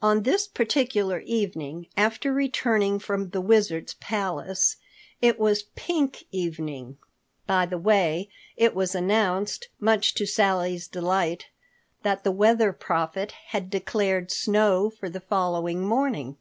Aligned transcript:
On 0.00 0.22
this 0.22 0.48
particular 0.48 1.18
evening 1.20 1.88
after 1.98 2.32
returning 2.32 2.98
from 2.98 3.28
the 3.28 3.42
Wizard's 3.42 3.92
palace,—it 3.92 5.38
was 5.38 5.60
a 5.60 5.64
pink 5.74 6.24
evening, 6.30 6.96
by 7.46 7.66
the 7.66 7.76
way—it 7.76 8.74
was 8.74 8.94
announced 8.94 9.68
much 9.78 10.14
to 10.14 10.24
Sally's 10.26 10.88
delight 10.88 11.48
that 12.04 12.24
the 12.24 12.32
Weather 12.32 12.72
Prophet 12.72 13.32
had 13.48 13.68
declared 13.68 14.30
snow 14.30 14.88
for 14.88 15.10
the 15.10 15.20
following 15.20 15.82
morning. 15.84 16.38